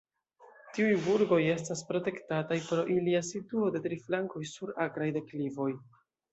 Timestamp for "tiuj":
0.77-0.95